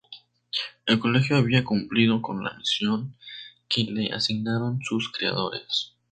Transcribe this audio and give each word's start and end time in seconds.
El 0.87 0.97
Colegio 0.97 1.37
había 1.37 1.63
cumplido 1.63 2.23
con 2.23 2.43
la 2.43 2.53
misión 2.55 3.13
que 3.69 3.83
le 3.83 4.11
asignaron 4.11 4.81
sus 4.81 5.11
creadores. 5.11 5.93